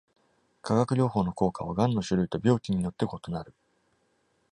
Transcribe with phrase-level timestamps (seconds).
[0.63, 3.53] 化学療法の効果はがんの種類と病期によって異なる。